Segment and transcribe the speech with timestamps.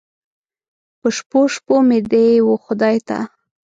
[0.99, 3.17] په شپو، شپو مې دې و خدای ته